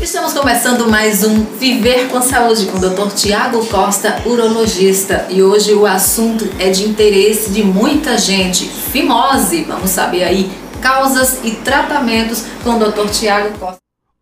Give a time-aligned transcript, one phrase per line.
[0.00, 3.14] Estamos começando mais um Viver com Saúde com o Dr.
[3.14, 5.26] Tiago Costa, urologista.
[5.28, 9.62] E hoje o assunto é de interesse de muita gente: fimose.
[9.64, 10.50] Vamos saber aí
[10.80, 13.10] causas e tratamentos com o Dr.
[13.10, 13.76] Tiago Costa.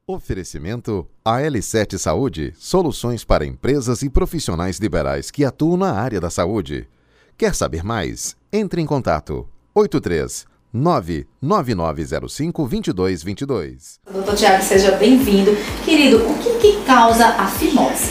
[0.05, 6.89] Oferecimento AL7 Saúde, soluções para empresas e profissionais liberais que atuam na área da saúde.
[7.37, 8.37] Quer saber mais?
[8.53, 14.00] Entre em contato 83 99905 2222.
[14.12, 15.57] Doutor Tiago, seja bem-vindo.
[15.85, 18.11] Querido, o que, que causa a fimose?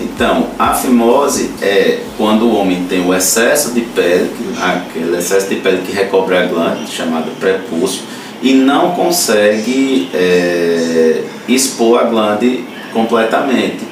[0.00, 5.56] Então, a fimose é quando o homem tem o excesso de pele, aquele excesso de
[5.56, 8.02] pele que recobre a glândula, chamado prepúcio,
[8.42, 12.58] e não consegue é, expor a glândula
[12.92, 13.86] completamente.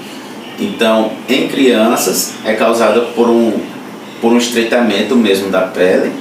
[0.59, 3.59] Então, em crianças, é causada por um,
[4.21, 6.13] por um estreitamento mesmo da pele,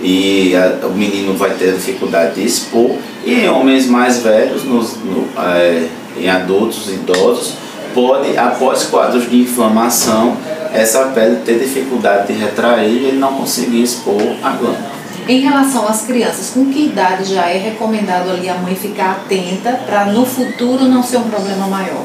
[0.00, 2.96] e a, o menino vai ter dificuldade de expor.
[3.24, 7.54] E em homens mais velhos, nos, no, é, em adultos, idosos,
[7.94, 10.36] pode, após quadros de inflamação,
[10.72, 14.98] essa pele ter dificuldade de retrair e ele não conseguir expor a glândula.
[15.26, 19.72] Em relação às crianças, com que idade já é recomendado ali a mãe ficar atenta
[19.86, 22.04] para no futuro não ser um problema maior?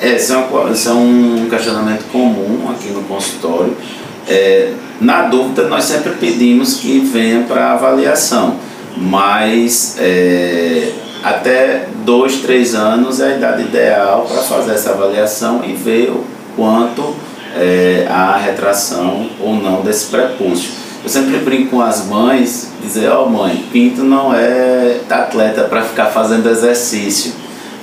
[0.00, 3.76] É, esse é um, esse é um questionamento comum aqui no consultório.
[4.28, 8.56] É, na dúvida, nós sempre pedimos que venha para avaliação,
[8.96, 10.92] mas é,
[11.24, 16.24] até dois, três anos é a idade ideal para fazer essa avaliação e ver o
[16.54, 17.14] quanto
[17.56, 20.70] é, há retração ou não desse prepúcio.
[21.02, 25.82] Eu sempre brinco com as mães, dizer, ó oh, mãe, pinto não é atleta para
[25.82, 27.39] ficar fazendo exercício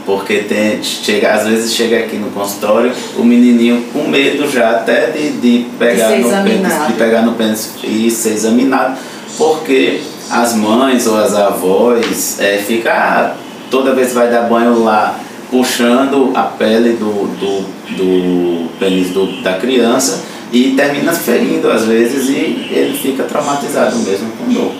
[0.08, 5.08] porque tem, chega, às vezes chega aqui no consultório o menininho com medo já até
[5.08, 8.98] de, de, pegar, de no pênis, de pegar no pênis e ser examinado,
[9.38, 10.00] porque
[10.32, 13.36] as mães ou as avós é, ficam, ah,
[13.70, 15.20] toda vez vai dar banho lá,
[15.52, 17.62] puxando a pele do, do,
[17.98, 20.24] do pênis do, da criança
[20.54, 24.72] e termina ferindo às vezes e ele fica traumatizado mesmo com dor.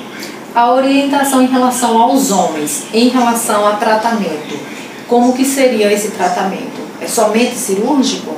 [0.56, 4.78] A orientação em relação aos homens, em relação a tratamento
[5.08, 6.82] como que seria esse tratamento?
[7.02, 8.36] É somente cirúrgico?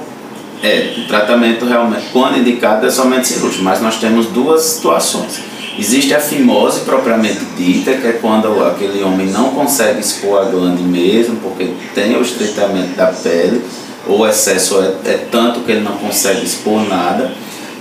[0.61, 5.39] É, o tratamento realmente, quando indicado, é somente cirúrgico, mas nós temos duas situações.
[5.77, 10.83] Existe a fimose propriamente dita, que é quando aquele homem não consegue expor a glande
[10.83, 13.63] mesmo, porque tem o estreitamento da pele,
[14.05, 17.31] ou o excesso é, é tanto que ele não consegue expor nada.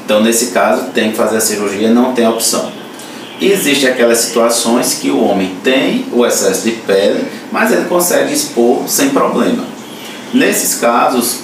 [0.05, 2.71] Então, nesse caso, tem que fazer a cirurgia, não tem opção.
[3.41, 8.89] Existem aquelas situações que o homem tem o excesso de pele, mas ele consegue expor
[8.89, 9.65] sem problema.
[10.33, 11.41] Nesses casos,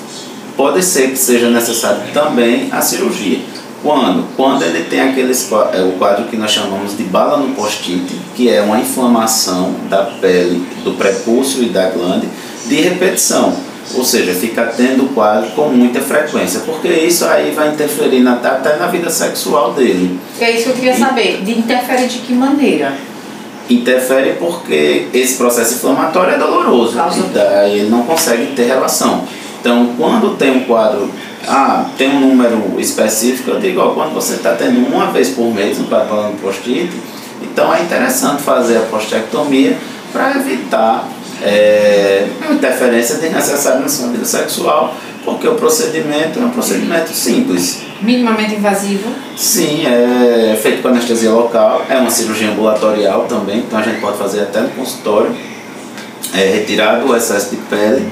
[0.57, 3.41] pode ser que seja necessário também a cirurgia.
[3.83, 4.25] Quando?
[4.35, 8.49] Quando ele tem aquele é, o quadro que nós chamamos de bala no post-it, que
[8.49, 12.29] é uma inflamação da pele, do prepúcio e da glande
[12.67, 13.55] de repetição
[13.93, 18.77] ou seja, fica tendo quadro com muita frequência, porque isso aí vai interferir na, até
[18.77, 20.19] na vida sexual dele.
[20.41, 22.95] É isso que eu queria e, saber, de interfere de que maneira?
[23.69, 27.21] Interfere porque esse processo inflamatório é doloroso, Causa...
[27.21, 29.25] e daí ele não consegue ter relação.
[29.61, 31.11] Então, quando tem um quadro,
[31.49, 35.53] ah, tem um número específico, eu digo, ó, quando você está tendo uma vez por
[35.55, 36.93] mês um falando postite,
[37.43, 39.79] então é interessante fazer a postectomia
[40.13, 41.09] para evitar
[41.43, 47.81] é, interferência desnecessária na sua vida sexual, porque o procedimento é um procedimento simples.
[48.05, 49.11] Minimamente invasivo?
[49.37, 54.19] Sim, é feito com anestesia local, é uma cirurgia ambulatorial também, então a gente pode
[54.19, 55.35] fazer até no consultório,
[56.35, 58.07] é retirado o excesso de pele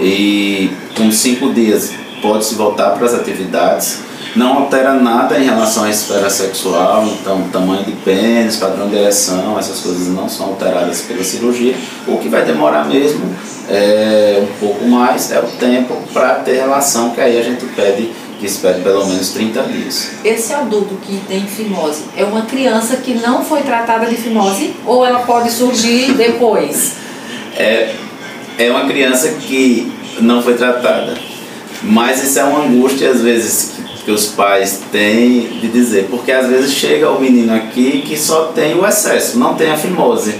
[0.00, 4.04] e com cinco dias pode-se voltar para as atividades
[4.36, 9.56] não altera nada em relação à esfera sexual, então tamanho de pênis, padrão de ereção,
[9.58, 11.74] essas coisas não são alteradas pela cirurgia.
[12.06, 13.24] O que vai demorar mesmo
[13.68, 18.10] é, um pouco mais é o tempo para ter relação, que aí a gente pede
[18.44, 20.10] que espere pelo menos 30 dias.
[20.22, 25.02] Esse adulto que tem fimose é uma criança que não foi tratada de fimose ou
[25.02, 26.92] ela pode surgir depois?
[27.56, 27.94] é,
[28.58, 29.90] é uma criança que
[30.20, 31.14] não foi tratada.
[31.82, 33.72] Mas isso é uma angústia às vezes
[34.04, 38.46] que os pais têm de dizer, porque às vezes chega o menino aqui que só
[38.54, 40.34] tem o excesso, não tem a fimose.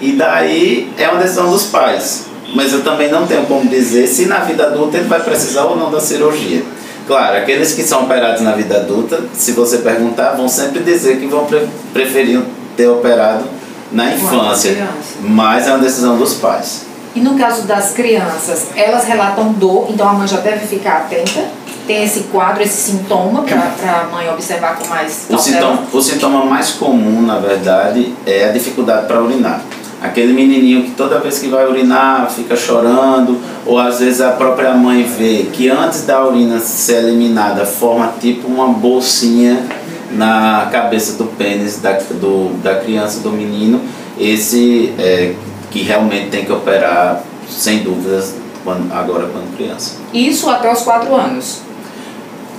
[0.00, 2.26] E daí é uma decisão dos pais.
[2.54, 5.76] Mas eu também não tenho como dizer se na vida adulta ele vai precisar ou
[5.76, 6.62] não da cirurgia.
[7.06, 11.26] Claro, aqueles que são operados na vida adulta, se você perguntar, vão sempre dizer que
[11.26, 12.42] vão pre preferir
[12.76, 13.44] ter operado
[13.92, 14.88] na infância.
[15.20, 16.84] Mas é uma decisão dos pais.
[17.14, 21.66] E no caso das crianças, elas relatam dor, então a mãe já deve ficar atenta?
[21.86, 26.44] tem esse quadro, esse sintoma, para a mãe observar com mais o sintoma, o sintoma
[26.44, 29.62] mais comum, na verdade, é a dificuldade para urinar.
[30.06, 34.72] Aquele menininho que toda vez que vai urinar fica chorando, ou às vezes a própria
[34.72, 39.66] mãe vê que antes da urina ser eliminada forma tipo uma bolsinha
[40.12, 43.80] na cabeça do pênis da, do, da criança, do menino,
[44.18, 45.34] esse é,
[45.70, 49.96] que realmente tem que operar sem dúvidas quando, agora quando criança.
[50.14, 51.62] Isso até os 4 anos?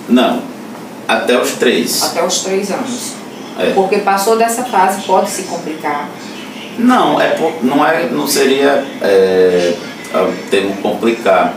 [0.10, 0.42] Não,
[1.08, 2.04] até os 3.
[2.04, 3.14] Até os 3 anos.
[3.58, 3.72] É.
[3.74, 6.10] Porque passou dessa fase pode se complicar.
[6.78, 9.74] Não, é, não, é, não seria é,
[10.14, 11.54] o termo complicar.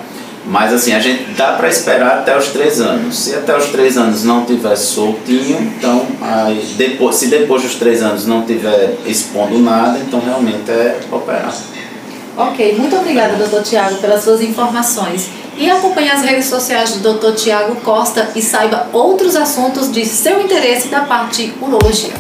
[0.47, 3.19] Mas assim, a gente dá para esperar até os 3 anos.
[3.19, 8.03] Se até os 3 anos não tiver soltinho, então aí depois, se depois dos 3
[8.03, 11.55] anos não tiver expondo nada, então realmente é operar.
[12.37, 15.29] Ok, muito obrigada, doutor Tiago, pelas suas informações.
[15.59, 20.41] E acompanhe as redes sociais do doutor Tiago Costa e saiba outros assuntos de seu
[20.41, 22.15] interesse da parte urologia.